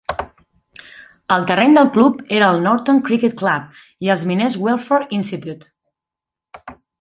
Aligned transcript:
El 1.35 1.43
terreny 1.51 1.75
del 1.77 1.91
club 1.97 2.23
era 2.37 2.47
el 2.53 2.63
Norton 2.67 3.01
Cricket 3.09 3.37
Club 3.43 3.79
i 4.07 4.11
el 4.15 4.25
Miners 4.33 4.59
Welfare 4.65 5.07
Institute. 5.21 5.71